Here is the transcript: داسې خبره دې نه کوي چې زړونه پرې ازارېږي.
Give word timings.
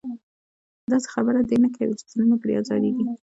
داسې 0.91 1.07
خبره 1.13 1.39
دې 1.49 1.57
نه 1.63 1.69
کوي 1.75 1.93
چې 1.99 2.05
زړونه 2.11 2.35
پرې 2.41 2.53
ازارېږي. 2.61 3.03